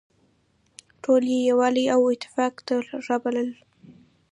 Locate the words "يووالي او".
1.49-1.99